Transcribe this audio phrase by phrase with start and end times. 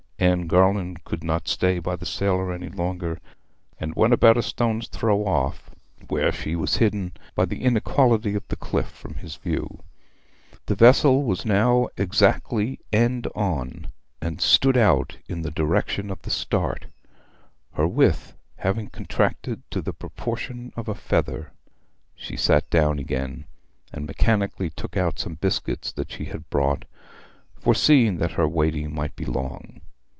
[0.21, 3.17] Anne Garland could not stay by the sailor any longer,
[3.79, 5.71] and went about a stone's throw off,
[6.09, 9.81] where she was hidden by the inequality of the cliff from his view.
[10.67, 13.87] The vessel was now exactly end on,
[14.21, 16.85] and stood out in the direction of the Start,
[17.73, 21.51] her width having contracted to the proportion of a feather.
[22.13, 23.45] She sat down again,
[23.91, 26.85] and mechanically took out some biscuits that she had brought,
[27.55, 29.81] foreseeing that her waiting might be long.